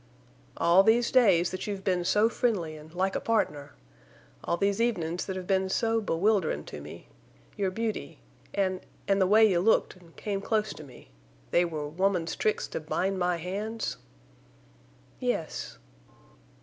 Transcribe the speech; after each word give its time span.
"All 0.57 0.81
these 0.81 1.11
days 1.11 1.51
that 1.51 1.67
you've 1.67 1.83
been 1.83 2.03
so 2.05 2.27
friendly 2.27 2.75
an' 2.75 2.89
like 2.95 3.15
a 3.15 3.19
pardner—all 3.19 4.57
these 4.57 4.81
evenin's 4.81 5.27
that 5.27 5.35
have 5.35 5.45
been 5.45 5.69
so 5.69 6.01
bewilderin' 6.01 6.63
to 6.65 6.81
me—your 6.81 7.69
beauty—an'—an' 7.69 9.19
the 9.19 9.27
way 9.27 9.45
you 9.47 9.59
looked 9.59 9.95
an' 9.97 10.13
came 10.15 10.41
close 10.41 10.73
to 10.73 10.83
me—they 10.83 11.65
were 11.65 11.87
woman's 11.87 12.35
tricks 12.35 12.67
to 12.69 12.79
bind 12.79 13.19
my 13.19 13.37
hands?" 13.37 13.97
"Yes." 15.19 15.77